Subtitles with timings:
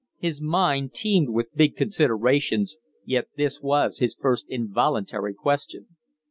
[0.17, 5.95] His mind teemed with big considerations, yet this was his first involuntary question.